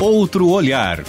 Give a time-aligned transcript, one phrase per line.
[0.00, 1.04] Outro olhar.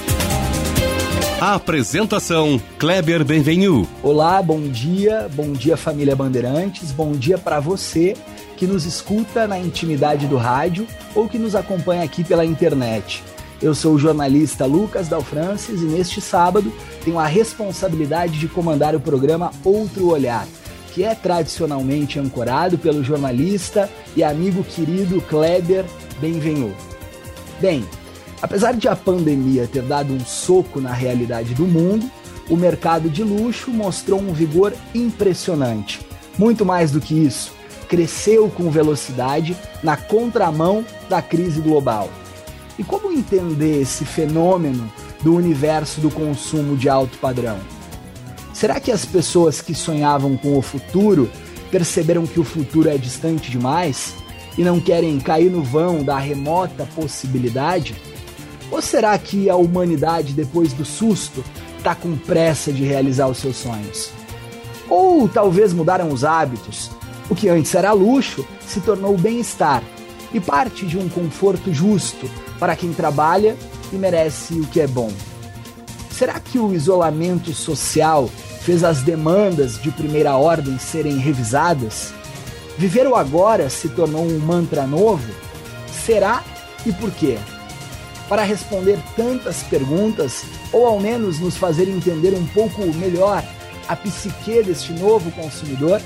[1.39, 3.87] A apresentação Kleber Benvenu.
[4.03, 8.17] Olá, bom dia, bom dia família Bandeirantes, bom dia para você
[8.57, 10.85] que nos escuta na intimidade do rádio
[11.15, 13.24] ou que nos acompanha aqui pela internet.
[13.62, 16.70] Eu sou o jornalista Lucas Dal Francis e neste sábado
[17.05, 20.45] tenho a responsabilidade de comandar o programa Outro Olhar,
[20.94, 25.85] que é tradicionalmente ancorado pelo jornalista e amigo querido Kleber
[26.19, 26.75] Benvenu.
[27.61, 27.85] Bem,
[28.41, 32.09] Apesar de a pandemia ter dado um soco na realidade do mundo,
[32.50, 36.02] o mercado de luxo mostrou um vigor impressionante.
[36.38, 37.54] Muito mais do que isso,
[37.88, 42.09] cresceu com velocidade na contramão da crise global.
[42.80, 47.59] E como entender esse fenômeno do universo do consumo de alto padrão?
[48.53, 51.30] Será que as pessoas que sonhavam com o futuro
[51.70, 54.16] perceberam que o futuro é distante demais
[54.58, 57.95] e não querem cair no vão da remota possibilidade?
[58.72, 61.44] Ou será que a humanidade, depois do susto,
[61.77, 64.11] está com pressa de realizar os seus sonhos?
[64.89, 66.89] Ou talvez mudaram os hábitos.
[67.30, 69.83] O que antes era luxo se tornou bem-estar
[70.33, 73.58] e parte de um conforto justo para quem trabalha
[73.92, 75.11] e merece o que é bom.
[76.09, 78.30] Será que o isolamento social
[78.61, 82.14] fez as demandas de primeira ordem serem revisadas?
[82.77, 85.33] Viver o agora se tornou um mantra novo?
[86.05, 86.44] Será
[86.86, 87.38] e por quê?
[88.31, 93.43] Para responder tantas perguntas, ou ao menos nos fazer entender um pouco melhor
[93.89, 96.01] a psique deste novo consumidor,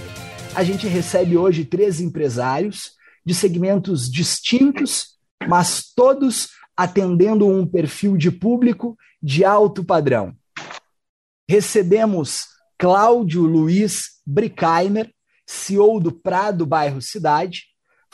[0.55, 8.31] a gente recebe hoje três empresários de segmentos distintos, mas todos atendendo um perfil de
[8.31, 10.33] público de alto padrão.
[11.47, 15.13] Recebemos Cláudio Luiz Brickheimer,
[15.45, 17.65] CEO do Prado Bairro Cidade,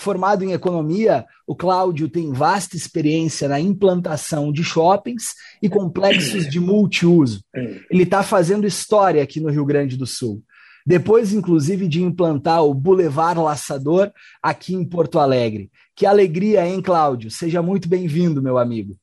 [0.02, 6.60] Formado em economia, o Cláudio tem vasta experiência na implantação de shoppings e complexos de
[6.60, 7.44] multiuso.
[7.88, 10.42] Ele está fazendo história aqui no Rio Grande do Sul.
[10.88, 15.70] Depois, inclusive, de implantar o Boulevard Laçador aqui em Porto Alegre.
[15.96, 17.30] Que alegria, hein, Cláudio?
[17.30, 18.96] Seja muito bem-vindo, meu amigo.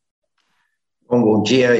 [1.08, 1.70] Bom, bom dia,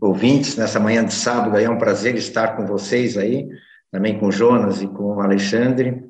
[0.00, 1.56] ouvintes, nessa manhã de sábado.
[1.56, 3.48] É um prazer estar com vocês aí,
[3.92, 6.02] também com o Jonas e com o Alexandre.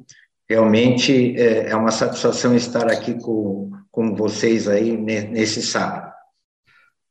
[0.49, 6.17] Realmente é, é uma satisfação estar aqui com, com vocês aí nesse sábado.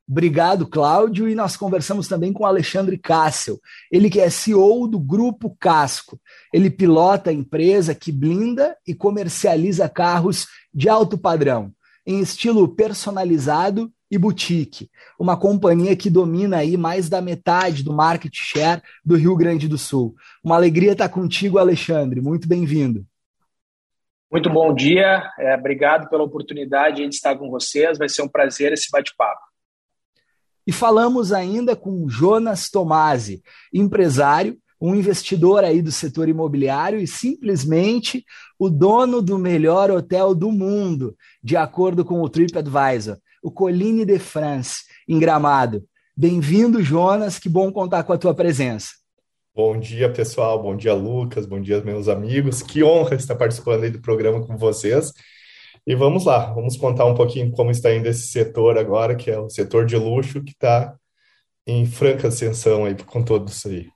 [0.07, 1.27] Obrigado, Cláudio.
[1.27, 3.59] E nós conversamos também com Alexandre Cássio,
[3.91, 6.19] ele que é CEO do Grupo Casco.
[6.53, 11.73] Ele pilota a empresa que blinda e comercializa carros de alto padrão,
[12.05, 14.91] em estilo personalizado e boutique.
[15.19, 19.77] Uma companhia que domina aí mais da metade do market share do Rio Grande do
[19.77, 20.15] Sul.
[20.43, 22.21] Uma alegria estar contigo, Alexandre.
[22.21, 23.05] Muito bem-vindo.
[24.31, 28.73] Muito bom dia, é, obrigado pela oportunidade de estar com vocês, vai ser um prazer
[28.73, 29.41] esse bate-papo.
[30.67, 38.25] E falamos ainda com Jonas Tomasi, empresário, um investidor aí do setor imobiliário e simplesmente
[38.57, 44.17] o dono do melhor hotel do mundo, de acordo com o TripAdvisor, o Colline de
[44.17, 45.83] France, em Gramado.
[46.17, 49.04] Bem-vindo, Jonas, que bom contar com a tua presença.
[49.55, 50.61] Bom dia, pessoal.
[50.61, 51.45] Bom dia, Lucas.
[51.45, 52.61] Bom dia, meus amigos.
[52.61, 55.13] Que honra estar participando aí do programa com vocês.
[55.87, 59.39] E vamos lá, vamos contar um pouquinho como está indo esse setor agora, que é
[59.39, 60.93] o setor de luxo, que está
[61.65, 63.87] em franca ascensão aí com tudo isso aí.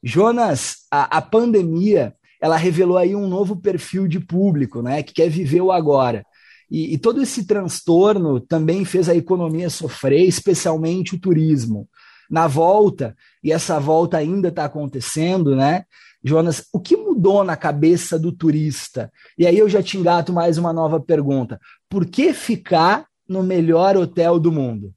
[0.00, 5.28] Jonas, a, a pandemia, ela revelou aí um novo perfil de público, né, que quer
[5.28, 6.24] viver o agora.
[6.70, 11.88] E, e todo esse transtorno também fez a economia sofrer, especialmente o turismo
[12.30, 15.84] na volta, e essa volta ainda está acontecendo, né?
[16.22, 19.12] Jonas, o que mudou na cabeça do turista?
[19.38, 21.60] E aí eu já te engato mais uma nova pergunta.
[21.88, 24.92] Por que ficar no melhor hotel do mundo?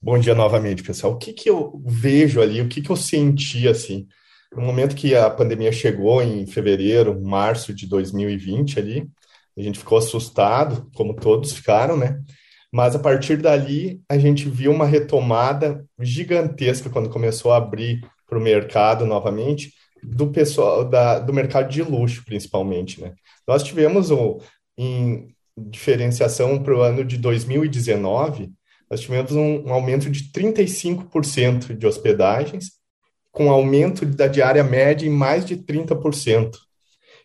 [0.00, 1.14] Bom dia novamente, pessoal.
[1.14, 4.06] O que, que eu vejo ali, o que, que eu senti assim?
[4.54, 9.10] No momento que a pandemia chegou, em fevereiro, março de 2020 ali,
[9.56, 12.20] a gente ficou assustado, como todos ficaram, né?
[12.72, 18.38] Mas a partir dali, a gente viu uma retomada gigantesca quando começou a abrir para
[18.38, 19.72] o mercado novamente,
[20.02, 23.00] do pessoal da, do mercado de luxo, principalmente.
[23.00, 23.12] Né?
[23.46, 24.38] Nós tivemos um,
[24.76, 28.52] em diferenciação para o ano de 2019,
[28.90, 32.72] nós tivemos um, um aumento de 35% de hospedagens,
[33.32, 36.56] com aumento da diária média em mais de 30%.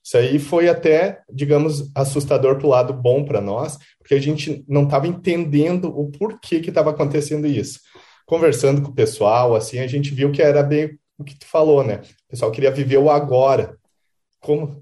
[0.03, 4.65] Isso aí foi até, digamos, assustador para o lado bom para nós, porque a gente
[4.67, 7.79] não estava entendendo o porquê que estava acontecendo isso.
[8.25, 11.83] Conversando com o pessoal, assim, a gente viu que era bem o que tu falou,
[11.83, 12.01] né?
[12.25, 13.77] O pessoal queria viver o agora.
[14.39, 14.81] Como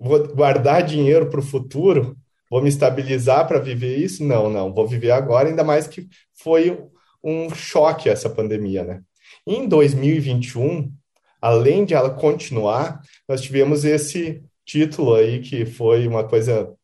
[0.00, 2.16] vou guardar dinheiro para o futuro,
[2.50, 4.24] vou me estabilizar para viver isso?
[4.24, 6.78] Não, não, vou viver agora, ainda mais que foi
[7.22, 9.02] um choque essa pandemia, né?
[9.46, 10.92] Em 2021,
[11.40, 16.74] além de ela continuar, nós tivemos esse título aí que foi uma coisa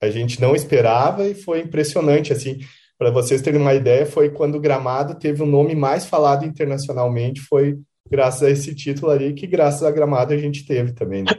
[0.00, 2.58] a gente não esperava e foi impressionante assim.
[2.96, 7.40] Para vocês terem uma ideia, foi quando o Gramado teve o nome mais falado internacionalmente,
[7.40, 7.78] foi
[8.10, 11.22] graças a esse título ali, que graças a Gramado a gente teve também.
[11.22, 11.32] Né?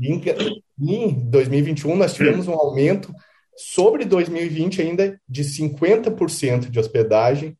[0.00, 0.20] Em,
[0.80, 3.12] em 2021, nós tivemos um aumento
[3.56, 7.56] sobre 2020 ainda de 50% de hospedagem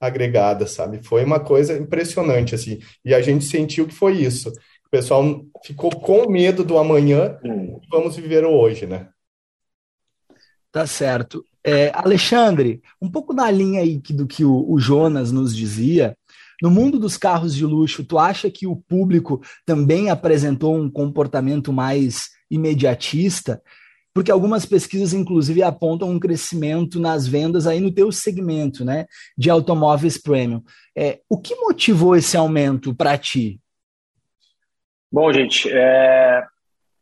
[0.00, 1.00] agregada, sabe?
[1.02, 2.78] Foi uma coisa impressionante, assim.
[3.04, 4.52] E a gente sentiu que foi isso.
[4.88, 7.78] O pessoal ficou com medo do amanhã hum.
[7.90, 9.08] vamos viver o hoje, né?
[10.72, 11.44] Tá certo.
[11.62, 16.16] É, Alexandre, um pouco na linha aí do que o, o Jonas nos dizia,
[16.62, 21.70] no mundo dos carros de luxo, tu acha que o público também apresentou um comportamento
[21.72, 23.62] mais imediatista?
[24.14, 29.06] Porque algumas pesquisas, inclusive, apontam um crescimento nas vendas aí no teu segmento, né,
[29.36, 30.62] de automóveis premium.
[30.96, 33.60] É, o que motivou esse aumento para ti?
[35.10, 36.44] Bom, gente, é,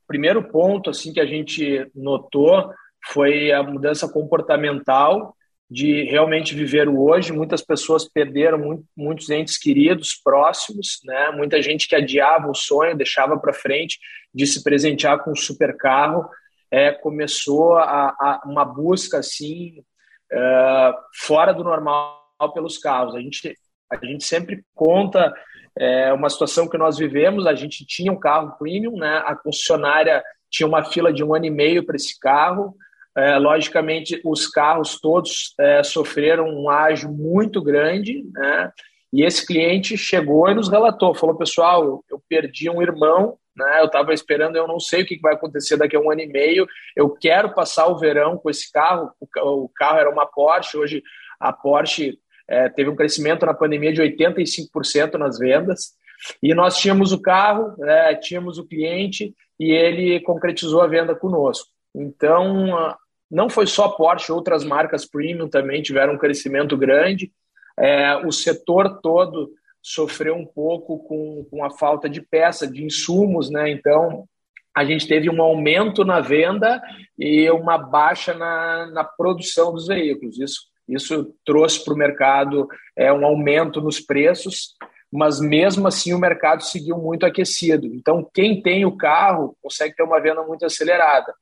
[0.07, 2.73] primeiro ponto assim que a gente notou
[3.13, 5.35] foi a mudança comportamental
[5.69, 7.33] de realmente viver o hoje.
[7.33, 11.33] Muitas pessoas perderam muito, muitos entes queridos próximos, né?
[11.33, 13.99] Muita gente que adiava o sonho, deixava para frente
[14.33, 16.29] de se presentear com um super carro,
[16.71, 19.83] é, começou a, a uma busca assim
[20.31, 22.23] é, fora do normal
[22.55, 23.17] pelos carros.
[23.17, 23.57] A gente
[23.91, 25.33] a gente sempre conta
[25.79, 27.47] é, uma situação que nós vivemos.
[27.47, 29.23] A gente tinha um carro premium, né?
[29.25, 32.75] A concessionária tinha uma fila de um ano e meio para esse carro.
[33.17, 38.73] É, logicamente, os carros todos é, sofreram um ágio muito grande, né?
[39.13, 43.81] E esse cliente chegou e nos relatou, falou, pessoal, eu, eu perdi um irmão, né?
[43.81, 46.27] Eu estava esperando, eu não sei o que vai acontecer daqui a um ano e
[46.27, 50.77] meio, eu quero passar o verão com esse carro, o, o carro era uma Porsche,
[50.77, 51.03] hoje
[51.41, 52.19] a Porsche
[52.49, 55.95] é, teve um crescimento na pandemia de 85% nas vendas,
[56.43, 61.69] e nós tínhamos o carro, é, tínhamos o cliente, e ele concretizou a venda conosco.
[61.95, 62.95] Então,
[63.31, 67.33] não foi só Porsche, outras marcas premium também tiveram um crescimento grande.
[67.79, 69.51] É, o setor todo
[69.83, 73.71] sofreu um pouco com, com a falta de peça, de insumos, né?
[73.71, 74.27] Então,
[74.75, 76.83] a gente teve um aumento na venda
[77.19, 80.39] e uma baixa na, na produção dos veículos.
[80.39, 84.77] Isso, isso trouxe para o mercado é, um aumento nos preços,
[85.13, 87.87] mas mesmo assim o mercado seguiu muito aquecido.
[87.87, 91.33] Então, quem tem o carro consegue ter uma venda muito acelerada.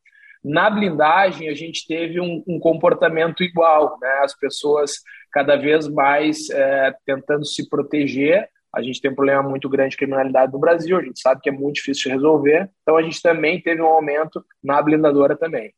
[0.43, 4.20] Na blindagem, a gente teve um, um comportamento igual, né?
[4.23, 4.93] as pessoas
[5.32, 8.49] cada vez mais é, tentando se proteger.
[8.75, 11.49] A gente tem um problema muito grande de criminalidade no Brasil, a gente sabe que
[11.49, 15.73] é muito difícil de resolver, então a gente também teve um aumento na blindadora também.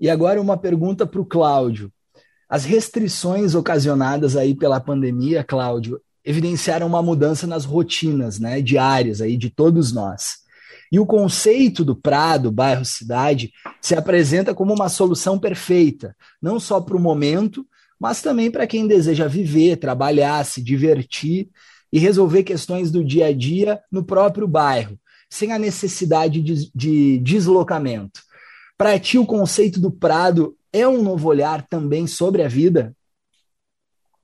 [0.00, 1.92] E agora uma pergunta para o Cláudio.
[2.48, 9.36] As restrições ocasionadas aí pela pandemia, Cláudio, evidenciaram uma mudança nas rotinas né, diárias aí
[9.36, 10.38] de todos nós.
[10.90, 16.80] E o conceito do Prado, bairro cidade, se apresenta como uma solução perfeita, não só
[16.80, 17.66] para o momento,
[18.00, 21.50] mas também para quem deseja viver, trabalhar, se divertir
[21.92, 24.98] e resolver questões do dia a dia no próprio bairro,
[25.28, 28.22] sem a necessidade de, de deslocamento.
[28.76, 32.92] Para ti, o conceito do Prado é um novo olhar também sobre a vida?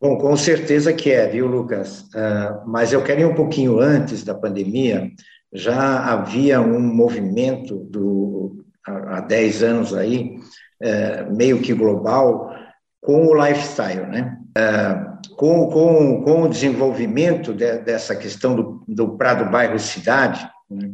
[0.01, 2.03] Bom, com certeza que é, viu, Lucas?
[2.15, 5.11] Uh, mas eu quero ir um pouquinho antes da pandemia,
[5.53, 10.37] já havia um movimento do, há 10 anos aí,
[10.81, 12.53] é, meio que global,
[13.01, 14.39] com o lifestyle, né?
[14.57, 20.91] É, com, com, com o desenvolvimento de, dessa questão do, do Prado Bairro Cidade, né?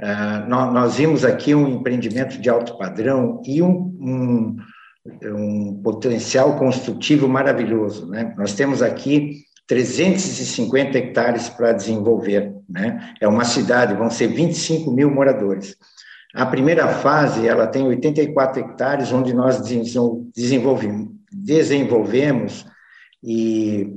[0.00, 4.56] é, nós, nós, vimos aqui um empreendimento de alto padrão e um, um,
[5.24, 8.34] um potencial construtivo maravilhoso, né?
[8.36, 12.54] Nós temos aqui 350 hectares para desenvolver.
[12.68, 13.14] Né?
[13.20, 15.76] É uma cidade, vão ser 25 mil moradores.
[16.34, 22.66] A primeira fase, ela tem 84 hectares, onde nós desenvolvemos, desenvolvemos
[23.22, 23.92] e,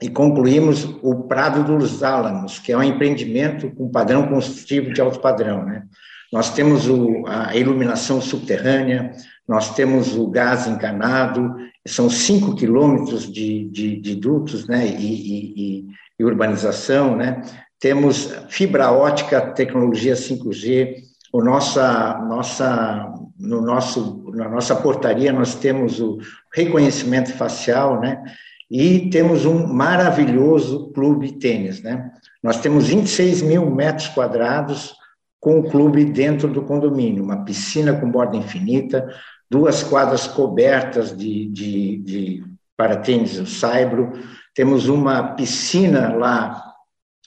[0.00, 5.20] e concluímos o Prado dos Álamos, que é um empreendimento com padrão construtivo de alto
[5.20, 5.64] padrão.
[5.64, 5.84] Né?
[6.32, 9.12] Nós temos o, a iluminação subterrânea,
[9.48, 11.54] nós temos o gás encanado,
[11.86, 15.86] são cinco quilômetros de, de, de, dutos né, e, e,
[16.18, 17.42] e, urbanização, né?
[17.80, 25.98] temos fibra ótica, tecnologia 5G, o nossa, nossa, no nosso, na nossa portaria nós temos
[25.98, 26.18] o
[26.54, 28.22] reconhecimento facial, né?
[28.70, 31.82] e temos um maravilhoso clube tênis.
[31.82, 32.10] Né?
[32.42, 34.94] Nós temos 26 mil metros quadrados
[35.38, 39.08] com o clube dentro do condomínio, uma piscina com borda infinita,
[39.52, 42.44] duas quadras cobertas de, de, de
[42.74, 44.12] para tênis, o Saibro,
[44.54, 46.72] temos uma piscina lá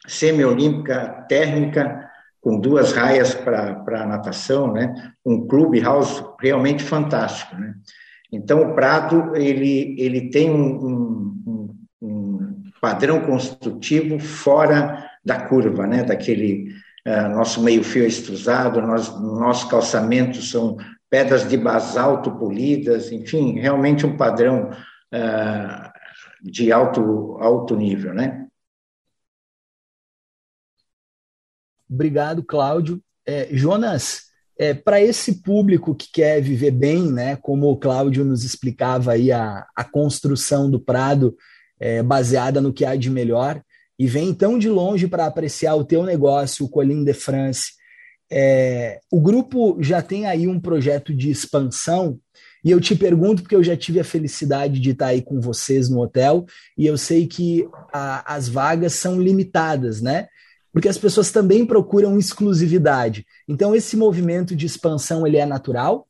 [0.07, 2.09] semiolímpica térmica
[2.41, 5.13] com duas raias para natação, né?
[5.23, 7.75] Um clube house realmente fantástico, né?
[8.31, 16.03] Então o Prado ele ele tem um, um, um padrão construtivo fora da curva, né?
[16.03, 16.71] Daquele
[17.07, 20.77] uh, nosso meio fio extrusado, nós, nosso calçamento são
[21.15, 25.91] pedras de basalto polidas, enfim, realmente um padrão uh,
[26.43, 28.45] de alto alto nível, né?
[31.89, 33.01] Obrigado, Cláudio.
[33.25, 34.23] É, Jonas,
[34.59, 39.31] é, para esse público que quer viver bem, né, como o Cláudio nos explicava aí,
[39.31, 41.33] a, a construção do Prado
[41.79, 43.63] é, baseada no que há de melhor,
[43.97, 47.71] e vem tão de longe para apreciar o teu negócio, o Colin de France,
[48.31, 52.19] é, o grupo já tem aí um projeto de expansão,
[52.63, 55.89] e eu te pergunto porque eu já tive a felicidade de estar aí com vocês
[55.89, 56.45] no hotel,
[56.77, 60.27] e eu sei que a, as vagas são limitadas, né?
[60.75, 63.25] porque as pessoas também procuram exclusividade.
[63.47, 66.05] Então, esse movimento de expansão ele é natural?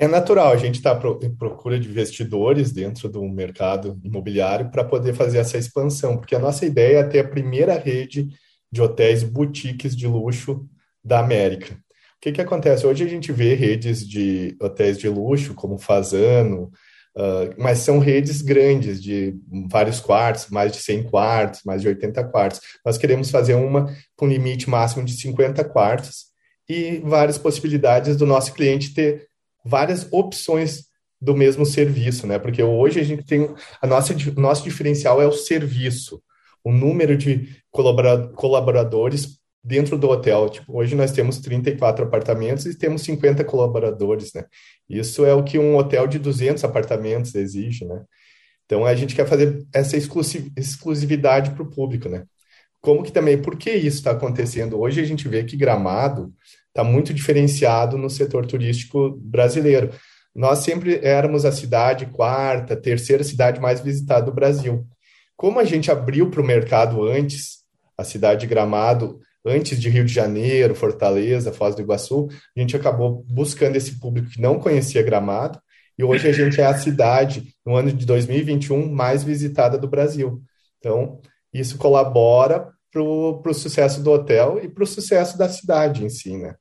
[0.00, 5.14] É natural, a gente está em procura de investidores dentro do mercado imobiliário para poder
[5.14, 8.30] fazer essa expansão, porque a nossa ideia é ter a primeira rede
[8.72, 10.68] de hotéis boutiques de luxo
[11.02, 11.74] da América.
[11.74, 12.86] O que, que acontece?
[12.86, 16.70] Hoje a gente vê redes de hotéis de luxo, como Fazano,
[17.16, 19.34] Uh, mas são redes grandes, de
[19.68, 22.60] vários quartos, mais de 100 quartos, mais de 80 quartos.
[22.86, 26.26] Nós queremos fazer uma com limite máximo de 50 quartos
[26.68, 29.26] e várias possibilidades do nosso cliente ter
[29.64, 30.84] várias opções
[31.20, 32.38] do mesmo serviço, né?
[32.38, 33.52] Porque hoje a gente tem
[33.82, 36.22] a nossa nosso diferencial é o serviço,
[36.62, 40.48] o número de colaboradores dentro do hotel.
[40.48, 44.44] Tipo, hoje nós temos 34 apartamentos e temos 50 colaboradores, né?
[44.88, 48.02] Isso é o que um hotel de 200 apartamentos exige, né?
[48.64, 52.24] Então a gente quer fazer essa exclusividade para o público, né?
[52.80, 54.80] Como que também, por que isso está acontecendo?
[54.80, 56.32] Hoje a gente vê que Gramado
[56.68, 59.90] está muito diferenciado no setor turístico brasileiro.
[60.34, 64.86] Nós sempre éramos a cidade quarta, terceira cidade mais visitada do Brasil.
[65.36, 67.64] Como a gente abriu para o mercado antes,
[67.98, 72.76] a cidade de Gramado antes de Rio de Janeiro, Fortaleza, Foz do Iguaçu, a gente
[72.76, 75.60] acabou buscando esse público que não conhecia Gramado,
[75.98, 80.42] e hoje a gente é a cidade, no ano de 2021, mais visitada do Brasil.
[80.78, 81.20] Então,
[81.52, 86.36] isso colabora para o sucesso do hotel e para o sucesso da cidade em si,
[86.36, 86.54] né?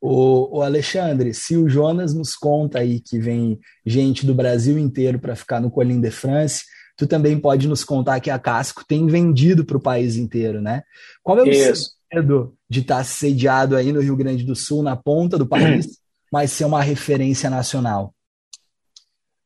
[0.00, 5.18] O, o, Alexandre, se o Jonas nos conta aí que vem gente do Brasil inteiro
[5.18, 6.64] para ficar no Colin de France,
[7.02, 10.84] tu também pode nos contar que a Casco tem vendido para o país inteiro, né?
[11.20, 11.96] Qual é o Isso.
[12.08, 15.98] segredo de estar tá sediado aí no Rio Grande do Sul, na ponta do país,
[16.32, 18.14] mas ser uma referência nacional?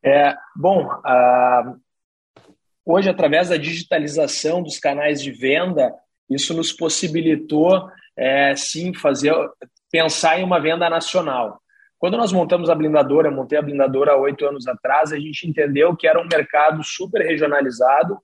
[0.05, 1.81] É, bom, uh,
[2.85, 5.95] hoje, através da digitalização dos canais de venda,
[6.29, 9.33] isso nos possibilitou, é, sim, fazer
[9.91, 11.63] pensar em uma venda nacional.
[11.99, 15.49] Quando nós montamos a blindadora, eu montei a blindadora há oito anos atrás, a gente
[15.49, 18.19] entendeu que era um mercado super regionalizado.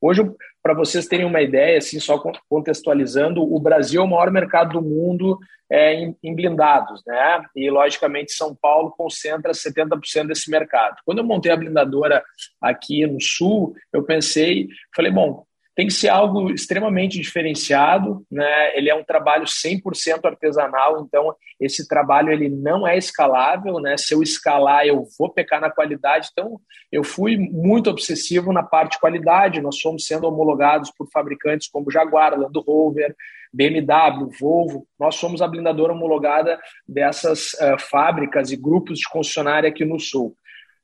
[0.00, 0.22] Hoje,
[0.62, 4.82] para vocês terem uma ideia, assim, só contextualizando, o Brasil é o maior mercado do
[4.82, 5.38] mundo
[5.70, 7.42] é, em, blindados, né?
[7.54, 10.96] E, logicamente, São Paulo concentra 70% desse mercado.
[11.04, 12.22] Quando eu montei a blindadora
[12.60, 15.44] aqui no Sul, eu pensei, falei, bom,
[15.78, 18.76] tem que ser algo extremamente diferenciado, né?
[18.76, 23.96] Ele é um trabalho 100% artesanal, então esse trabalho ele não é escalável, né?
[23.96, 26.30] Se eu escalar, eu vou pecar na qualidade.
[26.32, 29.60] Então, eu fui muito obsessivo na parte de qualidade.
[29.60, 33.14] Nós fomos sendo homologados por fabricantes como Jaguar, Land Rover,
[33.52, 34.84] BMW, Volvo.
[34.98, 36.58] Nós somos a blindadora homologada
[36.88, 40.34] dessas uh, fábricas e grupos de concessionária aqui no Sul.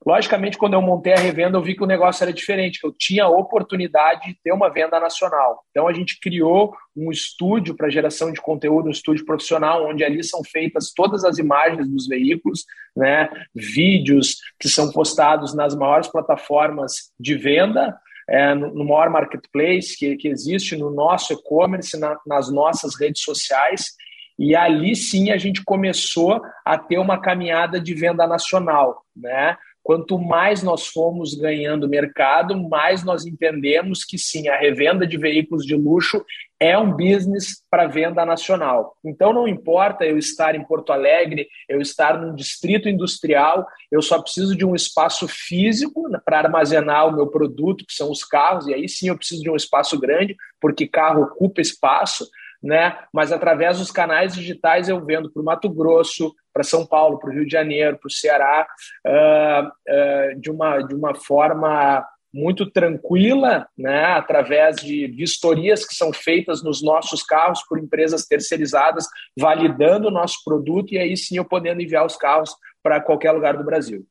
[0.06, 2.92] Logicamente, quando eu montei a revenda, eu vi que o negócio era diferente, que eu
[2.92, 5.64] tinha a oportunidade de ter uma venda nacional.
[5.70, 10.22] Então, a gente criou um estúdio para geração de conteúdo, um estúdio profissional, onde ali
[10.22, 17.12] são feitas todas as imagens dos veículos, né, vídeos que são postados nas maiores plataformas
[17.18, 17.96] de venda,
[18.28, 23.92] é, no, maior marketplace que, que existe, no nosso e-commerce, na, nas nossas redes sociais.
[24.38, 29.56] E ali sim a gente começou a ter uma caminhada de venda nacional, né?
[29.84, 35.66] Quanto mais nós fomos ganhando mercado, mais nós entendemos que sim, a revenda de veículos
[35.66, 36.24] de luxo
[36.58, 38.96] é um business para venda nacional.
[39.04, 44.22] Então não importa eu estar em Porto Alegre, eu estar num distrito industrial, eu só
[44.22, 48.72] preciso de um espaço físico para armazenar o meu produto, que são os carros, e
[48.72, 52.26] aí sim eu preciso de um espaço grande, porque carro ocupa espaço.
[52.64, 52.98] Né?
[53.12, 57.28] Mas através dos canais digitais eu vendo para o Mato Grosso, para São Paulo, para
[57.28, 58.66] o Rio de Janeiro, para o Ceará,
[59.06, 66.12] uh, uh, de, uma, de uma forma muito tranquila, né, através de vistorias que são
[66.12, 69.06] feitas nos nossos carros por empresas terceirizadas,
[69.38, 72.50] validando o nosso produto e aí sim eu podendo enviar os carros
[72.82, 74.04] para qualquer lugar do Brasil.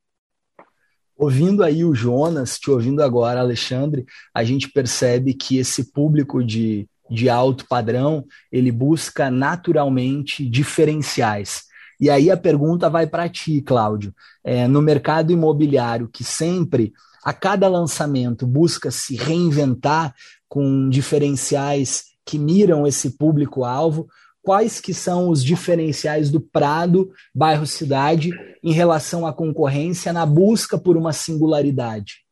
[1.17, 6.87] Ouvindo aí o Jonas, te ouvindo agora, Alexandre, a gente percebe que esse público de,
[7.09, 11.63] de alto padrão, ele busca naturalmente diferenciais.
[11.99, 14.13] E aí a pergunta vai para ti, Cláudio.
[14.43, 16.93] É, no mercado imobiliário, que sempre
[17.23, 20.13] a cada lançamento busca se reinventar
[20.49, 24.07] com diferenciais que miram esse público-alvo.
[24.41, 28.31] Quais que são os diferenciais do Prado, bairro Cidade,
[28.61, 32.23] em relação à concorrência na busca por uma singularidade?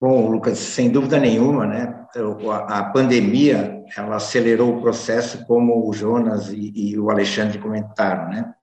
[0.00, 2.06] Bom, Lucas, sem dúvida nenhuma, né?
[2.68, 8.54] A pandemia ela acelerou o processo, como o Jonas e, e o Alexandre comentaram, né?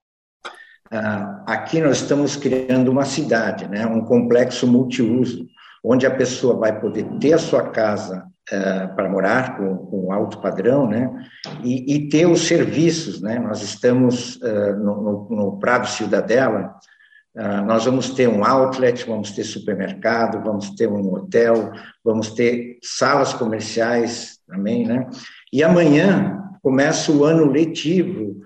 [0.92, 5.48] Ah, aqui nós estamos criando uma cidade, né, um complexo multiuso,
[5.84, 10.40] onde a pessoa vai poder ter a sua casa uh, para morar com, com, alto
[10.40, 11.12] padrão, né,
[11.64, 16.76] e, e, ter os serviços, né, nós estamos uh, no, no, no, Prado Cidadela,
[17.66, 21.72] nós vamos ter um outlet, vamos ter supermercado, vamos ter um hotel,
[22.04, 25.06] vamos ter salas comerciais também, né,
[25.52, 28.42] e amanhã começa o ano letivo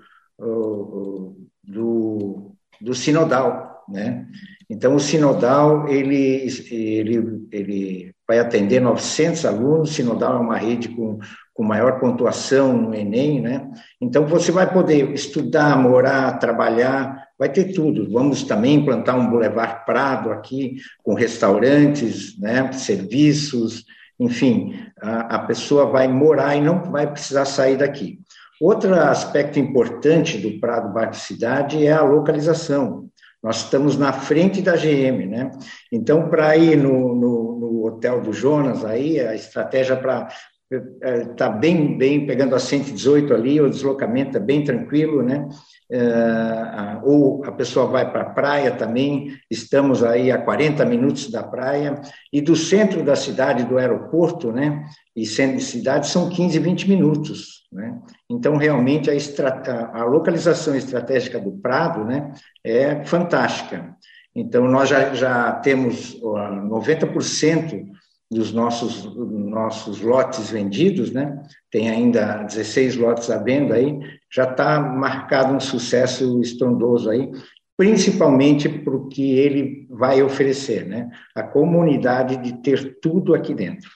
[1.70, 4.26] do, do sinodal, né?
[4.68, 11.18] Então, o sinodal, ele, ele, ele vai atender 900 alunos, sinodal é uma rede com,
[11.52, 13.68] com maior pontuação no Enem, né?
[14.00, 18.10] Então, você vai poder estudar, morar, trabalhar, vai ter tudo.
[18.12, 23.86] Vamos também implantar um Boulevard Prado aqui, com restaurantes, né, serviços,
[24.18, 28.20] enfim, a, a pessoa vai morar e não vai precisar sair daqui.
[28.60, 33.08] Outro aspecto importante do Prado Bairro Cidade é a localização.
[33.42, 35.50] Nós estamos na frente da GM, né?
[35.90, 40.28] Então, para ir no, no, no, hotel do Jonas, aí a estratégia para
[40.70, 45.48] está é, bem, bem pegando a 118 ali, o deslocamento é bem tranquilo, né?
[45.90, 51.42] É, ou a pessoa vai para a praia também, estamos aí a 40 minutos da
[51.42, 52.00] praia,
[52.32, 54.84] e do centro da cidade, do aeroporto, né?
[55.16, 57.98] E centro de cidade são 15, 20 minutos, né?
[58.30, 62.32] Então, realmente, a, a localização estratégica do Prado, né?
[62.62, 63.96] É fantástica.
[64.32, 67.90] Então, nós já, já temos 90%
[68.30, 71.42] dos nossos, nossos lotes vendidos, né?
[71.70, 73.98] tem ainda 16 lotes à venda aí,
[74.32, 77.30] já está marcado um sucesso estrondoso aí,
[77.76, 81.10] principalmente para o que ele vai oferecer, né?
[81.34, 83.90] a comunidade de ter tudo aqui dentro.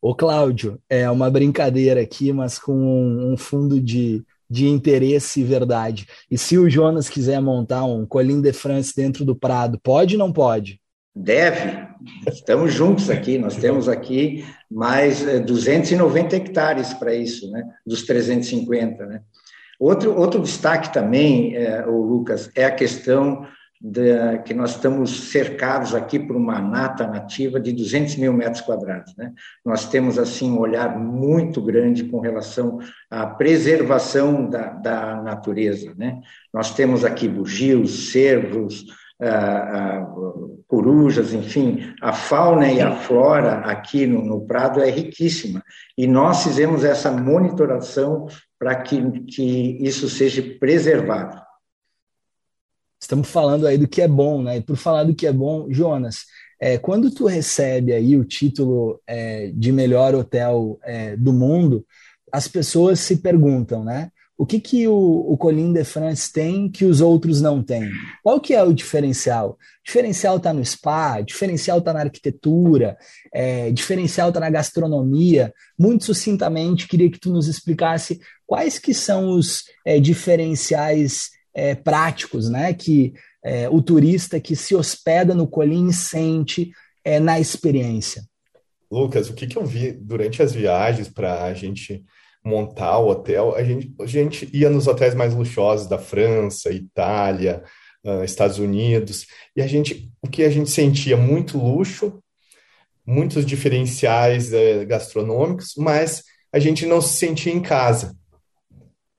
[0.00, 6.06] Ô Cláudio, é uma brincadeira aqui, mas com um fundo de, de interesse e verdade.
[6.30, 10.18] E se o Jonas quiser montar um Colin de France dentro do Prado, pode ou
[10.20, 10.80] não pode?
[11.18, 11.88] Deve.
[12.30, 13.38] Estamos juntos aqui.
[13.38, 17.64] Nós temos aqui mais 290 eh, hectares para isso, né?
[17.86, 19.22] Dos 350, né?
[19.80, 23.46] Outro, outro destaque também, é, o Lucas, é a questão
[23.80, 29.14] de, que nós estamos cercados aqui por uma nata nativa de 200 mil metros quadrados.
[29.16, 29.32] Né?
[29.64, 32.78] Nós temos, assim, um olhar muito grande com relação
[33.10, 35.94] à preservação da, da natureza.
[35.96, 36.20] Né?
[36.52, 38.86] Nós temos aqui bugios, cervos,
[40.66, 45.62] corujas, enfim, a fauna e a flora aqui no, no, Prado é riquíssima.
[45.96, 48.26] E nós fizemos essa monitoração
[48.58, 51.40] para que, que isso seja preservado.
[53.00, 54.58] Estamos falando aí do que é bom, né?
[54.58, 56.24] E por falar do que é bom, Jonas,
[56.60, 61.86] é, quando tu recebe aí o título é, de melhor hotel é, do mundo,
[62.32, 64.10] as pessoas se perguntam, né?
[64.38, 67.90] O que, que o, o Colin de France tem que os outros não têm?
[68.22, 69.58] Qual que é o diferencial?
[69.84, 72.98] Diferencial está no spa, diferencial está na arquitetura,
[73.32, 75.54] é, diferencial está na gastronomia.
[75.78, 82.50] Muito sucintamente, queria que tu nos explicasse quais que são os é, diferenciais é, práticos
[82.50, 86.72] né, que é, o turista que se hospeda no Colin sente
[87.02, 88.22] é, na experiência.
[88.90, 92.04] Lucas, o que, que eu vi durante as viagens para a gente
[92.46, 97.64] montar o hotel, a gente, a gente ia nos hotéis mais luxuosos da França, Itália,
[98.04, 102.22] uh, Estados Unidos, e a gente, o que a gente sentia muito luxo,
[103.04, 108.16] muitos diferenciais uh, gastronômicos, mas a gente não se sentia em casa.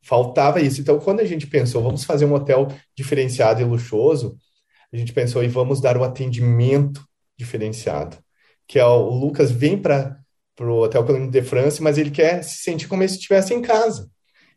[0.02, 0.80] Faltava isso.
[0.80, 4.38] Então, quando a gente pensou, vamos fazer um hotel diferenciado e luxuoso,
[4.92, 7.06] a gente pensou e vamos dar o atendimento
[7.38, 8.18] diferenciado,
[8.66, 10.18] que é o Lucas vem para
[10.58, 13.62] para o Hotel Colônia de France, mas ele quer se sentir como se estivesse em
[13.62, 14.10] casa.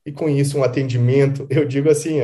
[0.05, 2.21] E com isso, um atendimento, eu digo assim,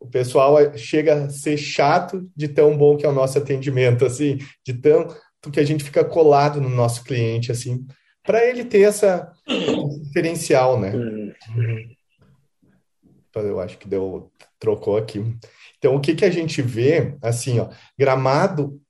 [0.00, 4.38] o pessoal chega a ser chato de tão bom que é o nosso atendimento, assim,
[4.66, 5.16] de tanto
[5.52, 7.86] que a gente fica colado no nosso cliente, assim,
[8.24, 9.32] para ele ter essa
[10.02, 10.92] diferencial, né?
[10.92, 11.88] Uhum.
[13.36, 15.24] Eu acho que deu, trocou aqui.
[15.78, 18.80] Então, o que, que a gente vê, assim, ó, Gramado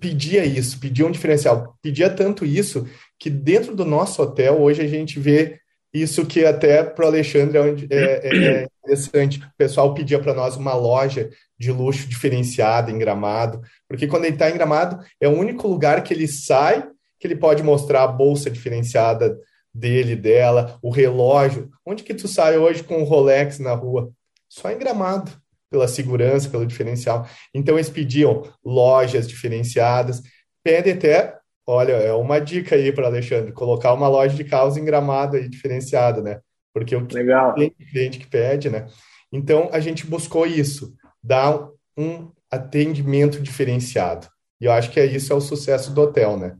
[0.00, 2.86] pedia isso, pedia um diferencial, pedia tanto isso
[3.18, 5.58] que dentro do nosso hotel hoje a gente vê
[5.92, 7.58] isso que até para o Alexandre
[7.90, 9.38] é, é, é, interessante.
[9.38, 14.34] O pessoal pedia para nós uma loja de luxo diferenciada em Gramado, porque quando ele
[14.34, 16.86] está em Gramado é o único lugar que ele sai
[17.18, 19.38] que ele pode mostrar a bolsa diferenciada
[19.72, 21.70] dele, dela, o relógio.
[21.84, 24.10] Onde que tu sai hoje com o Rolex na rua?
[24.48, 25.32] Só em Gramado
[25.70, 27.28] pela segurança, pelo diferencial.
[27.54, 30.22] Então eles pediam lojas diferenciadas,
[30.62, 31.35] pede até,
[31.66, 35.48] olha, é uma dica aí para Alexandre, colocar uma loja de carros em Gramado aí
[35.48, 36.40] diferenciada, né?
[36.72, 37.54] Porque o Legal.
[37.54, 38.86] cliente que pede, né?
[39.32, 44.28] Então a gente buscou isso, dar um atendimento diferenciado.
[44.60, 46.56] E eu acho que é isso é o sucesso do hotel, né?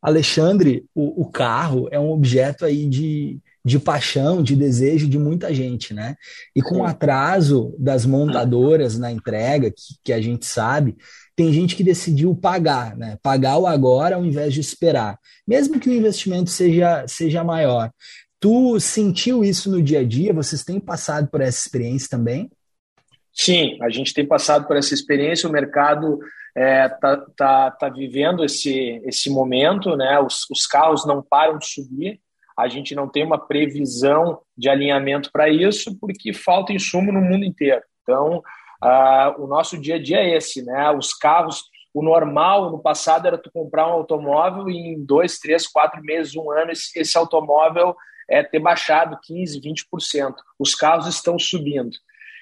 [0.00, 5.52] Alexandre, o, o carro é um objeto aí de, de paixão, de desejo de muita
[5.52, 6.14] gente, né?
[6.54, 10.96] E com o atraso das montadoras na entrega, que, que a gente sabe,
[11.38, 13.16] tem gente que decidiu pagar, né?
[13.22, 17.92] Pagar o agora ao invés de esperar, mesmo que o investimento seja, seja maior.
[18.40, 20.34] Tu sentiu isso no dia a dia?
[20.34, 22.50] Vocês têm passado por essa experiência também?
[23.32, 25.48] Sim, a gente tem passado por essa experiência.
[25.48, 26.18] O mercado
[26.56, 30.18] está é, tá, tá, tá vivendo esse, esse momento, né?
[30.18, 32.20] Os, os carros não param de subir
[32.58, 37.44] a gente não tem uma previsão de alinhamento para isso, porque falta insumo no mundo
[37.44, 37.80] inteiro.
[38.02, 38.42] Então,
[38.82, 40.90] uh, o nosso dia a dia é esse, né?
[40.90, 45.66] Os carros, o normal no passado era tu comprar um automóvel e em dois, três,
[45.66, 47.94] quatro meses, um ano, esse, esse automóvel
[48.28, 49.62] é ter baixado 15%,
[49.92, 50.34] 20%.
[50.58, 51.96] Os carros estão subindo.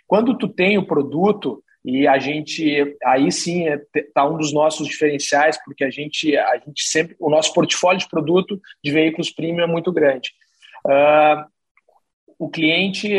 [0.07, 4.89] Quando tu tem o produto, e a gente aí sim está é, um dos nossos
[4.89, 9.63] diferenciais porque a gente a gente sempre o nosso portfólio de produto de veículos premium
[9.63, 10.33] é muito grande
[10.85, 11.47] uh,
[12.39, 13.11] o cliente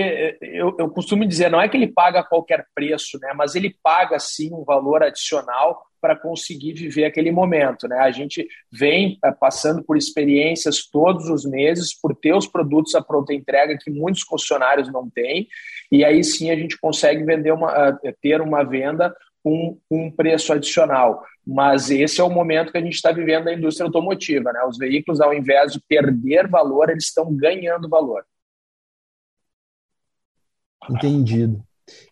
[0.42, 4.20] eu, eu costumo dizer não é que ele paga qualquer preço né mas ele paga
[4.20, 7.88] sim um valor adicional para conseguir viver aquele momento.
[7.88, 7.98] Né?
[7.98, 13.02] A gente vem eh, passando por experiências todos os meses por ter os produtos à
[13.02, 15.48] pronta entrega que muitos concessionários não têm,
[15.92, 20.54] e aí sim a gente consegue vender uma, eh, ter uma venda com um preço
[20.54, 21.24] adicional.
[21.46, 24.52] Mas esse é o momento que a gente está vivendo na indústria automotiva.
[24.52, 24.62] Né?
[24.68, 28.24] Os veículos, ao invés de perder valor, eles estão ganhando valor.
[30.90, 31.64] Entendido.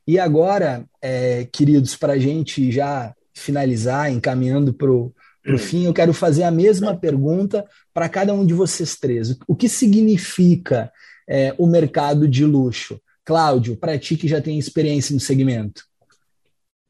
[0.08, 5.14] E agora, é, queridos, para a gente já finalizar, encaminhando para o
[5.58, 9.38] fim, eu quero fazer a mesma pergunta para cada um de vocês três.
[9.48, 10.92] O que significa
[11.28, 13.00] é, o mercado de luxo?
[13.26, 15.84] Cláudio, para ti que já tem experiência no segmento.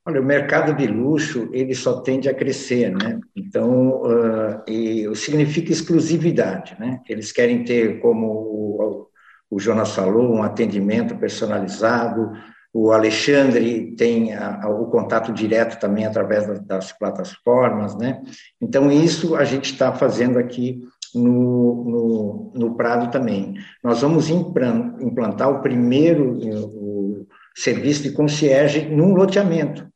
[0.07, 3.19] Olha, o mercado de luxo ele só tende a crescer, né?
[3.35, 7.01] Então, uh, e significa exclusividade, né?
[7.09, 9.09] Eles querem ter, como
[9.49, 12.31] o, Jonas falou, um atendimento personalizado,
[12.73, 18.21] o Alexandre tem a, a, o contato direto também através das, das plataformas, né?
[18.59, 20.81] Então, isso a gente está fazendo aqui
[21.13, 23.55] no, no, no, Prado também.
[23.81, 29.87] Nós vamos implantar o primeiro o serviço de concierge num loteamento,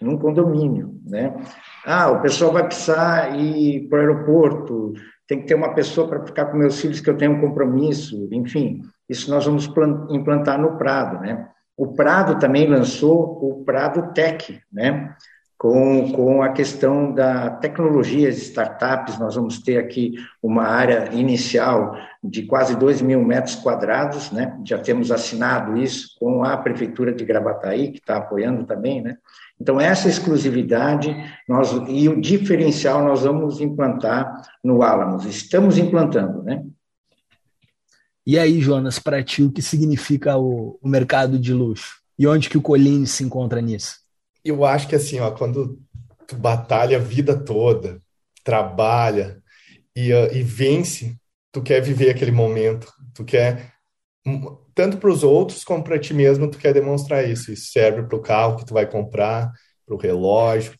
[0.00, 1.36] num condomínio, né?
[1.84, 4.94] Ah, o pessoal vai precisar ir para o aeroporto,
[5.32, 8.28] tem que ter uma pessoa para ficar com meus filhos que eu tenho um compromisso,
[8.30, 9.66] enfim, isso nós vamos
[10.10, 11.48] implantar no Prado, né?
[11.74, 15.16] O Prado também lançou o Prado Tech, né?
[15.56, 22.42] Com, com a questão da tecnologia, startups, nós vamos ter aqui uma área inicial de
[22.42, 24.56] quase 2 mil metros quadrados, né?
[24.64, 29.16] Já temos assinado isso com a Prefeitura de Gravataí, que está apoiando também, né?
[29.60, 31.14] Então, essa exclusividade
[31.48, 35.24] nós, e o diferencial nós vamos implantar no Alamos.
[35.24, 36.64] Estamos implantando, né?
[38.24, 41.96] E aí, Jonas, para ti, o que significa o, o, mercado de luxo?
[42.16, 43.96] E onde que o Colline se encontra nisso?
[44.44, 45.80] Eu acho que assim, ó, quando
[46.26, 48.00] tu batalha a vida toda,
[48.44, 49.42] trabalha
[49.94, 51.16] e, uh, e vence,
[51.52, 53.72] tu quer viver aquele momento, tu quer
[54.74, 57.52] tanto para os outros como para ti mesmo, tu quer demonstrar isso.
[57.52, 59.52] Isso serve para o carro que tu vai comprar,
[59.84, 60.72] para o relógio.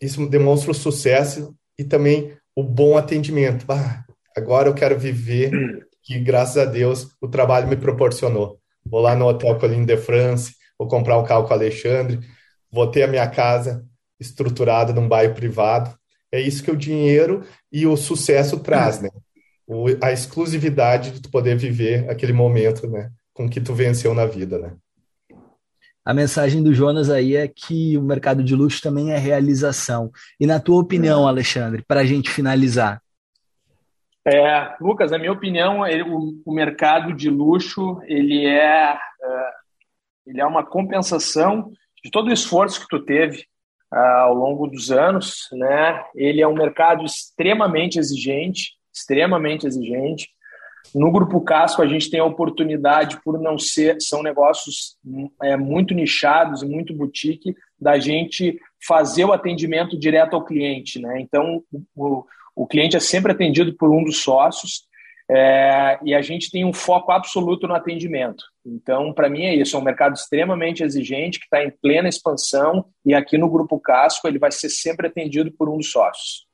[0.00, 3.64] Isso demonstra o sucesso e também o bom atendimento.
[4.36, 5.50] Agora eu quero viver
[6.02, 8.60] que, graças a Deus, o trabalho me proporcionou.
[8.84, 12.20] Vou lá no Hotel Colline de France, vou comprar um carro com o Alexandre,
[12.70, 13.84] vou ter a minha casa
[14.18, 15.98] estruturada num bairro privado
[16.32, 19.08] é isso que o dinheiro e o sucesso traz, né?
[19.72, 23.08] O, a exclusividade de tu poder viver aquele momento, né?
[23.32, 24.72] Com que tu venceu na vida, né?
[26.04, 30.10] A mensagem do Jonas aí é que o mercado de luxo também é realização.
[30.40, 33.00] E na tua opinião, Alexandre, para a gente finalizar?
[34.26, 38.98] É, Lucas, na minha opinião, ele, o, o, mercado de luxo ele é, é,
[40.26, 41.70] ele é uma compensação
[42.02, 43.44] de todo o esforço que tu teve
[43.94, 46.04] uh, ao longo dos anos, né?
[46.16, 50.28] Ele é um mercado extremamente exigente, extremamente exigente.
[50.94, 54.96] No Grupo Casco, a gente tem a oportunidade, por não ser, são negócios
[55.42, 60.98] é, muito nichados muito boutique, da gente fazer o atendimento direto ao cliente.
[60.98, 61.20] Né?
[61.20, 61.62] Então,
[61.94, 62.24] o,
[62.56, 64.88] o cliente é sempre atendido por um dos sócios
[65.30, 68.42] é, e a gente tem um foco absoluto no atendimento.
[68.66, 72.84] Então, para mim é isso, é um mercado extremamente exigente, que está em plena expansão,
[73.06, 76.49] e aqui no Grupo Casco ele vai ser sempre atendido por um dos sócios.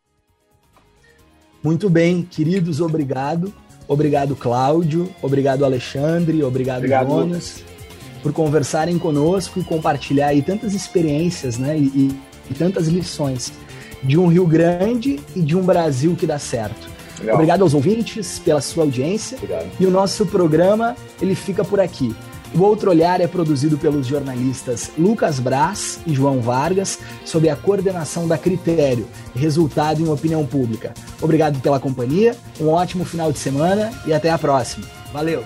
[1.66, 3.52] Muito bem, queridos, obrigado.
[3.88, 5.12] Obrigado, Cláudio.
[5.20, 6.44] Obrigado, Alexandre.
[6.44, 7.64] Obrigado, obrigado Jonas,
[8.22, 12.16] por conversarem conosco e compartilhar aí tantas experiências né, e,
[12.48, 13.52] e tantas lições
[14.00, 16.88] de um Rio Grande e de um Brasil que dá certo.
[17.18, 17.34] Legal.
[17.34, 19.36] Obrigado aos ouvintes pela sua audiência.
[19.36, 19.66] Obrigado.
[19.80, 22.14] E o nosso programa, ele fica por aqui.
[22.56, 28.26] O Outro Olhar é produzido pelos jornalistas Lucas Braz e João Vargas, sob a coordenação
[28.26, 30.94] da Critério, resultado em opinião pública.
[31.20, 34.86] Obrigado pela companhia, um ótimo final de semana e até a próxima.
[35.12, 35.44] Valeu!